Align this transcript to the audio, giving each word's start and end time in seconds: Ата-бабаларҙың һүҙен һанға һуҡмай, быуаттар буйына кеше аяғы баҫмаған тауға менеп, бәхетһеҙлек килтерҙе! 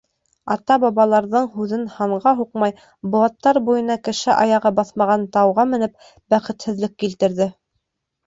Ата-бабаларҙың 0.53 1.43
һүҙен 1.57 1.83
һанға 1.97 2.31
һуҡмай, 2.39 2.73
быуаттар 3.15 3.59
буйына 3.69 3.97
кеше 4.09 4.33
аяғы 4.45 4.71
баҫмаған 4.79 5.27
тауға 5.37 5.67
менеп, 5.75 6.09
бәхетһеҙлек 6.35 6.97
килтерҙе! 7.05 7.49